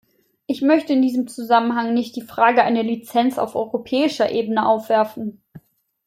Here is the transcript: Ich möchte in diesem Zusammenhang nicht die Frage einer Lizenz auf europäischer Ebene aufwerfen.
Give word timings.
Ich 0.47 0.63
möchte 0.63 0.93
in 0.93 1.03
diesem 1.03 1.27
Zusammenhang 1.27 1.93
nicht 1.93 2.15
die 2.15 2.23
Frage 2.23 2.63
einer 2.63 2.81
Lizenz 2.81 3.37
auf 3.37 3.55
europäischer 3.55 4.31
Ebene 4.31 4.67
aufwerfen. 4.67 5.43